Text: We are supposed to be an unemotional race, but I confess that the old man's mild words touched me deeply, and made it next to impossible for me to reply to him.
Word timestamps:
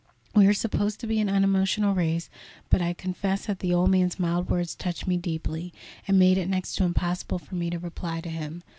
We 0.33 0.47
are 0.47 0.53
supposed 0.55 0.99
to 1.01 1.05
be 1.05 1.19
an 1.19 1.29
unemotional 1.29 1.93
race, 1.93 2.27
but 2.71 2.81
I 2.81 2.93
confess 2.93 3.45
that 3.45 3.59
the 3.59 3.71
old 3.71 3.91
man's 3.91 4.17
mild 4.19 4.49
words 4.49 4.73
touched 4.73 5.05
me 5.05 5.15
deeply, 5.15 5.71
and 6.07 6.17
made 6.17 6.39
it 6.39 6.49
next 6.49 6.73
to 6.77 6.85
impossible 6.85 7.37
for 7.37 7.53
me 7.53 7.69
to 7.69 7.77
reply 7.77 8.19
to 8.21 8.29
him. 8.29 8.63